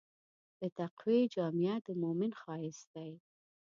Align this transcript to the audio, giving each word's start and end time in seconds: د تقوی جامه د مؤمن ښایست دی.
د 0.59 0.61
تقوی 0.79 1.19
جامه 1.33 1.73
د 1.85 1.87
مؤمن 2.01 2.31
ښایست 2.41 2.85
دی. 2.93 3.11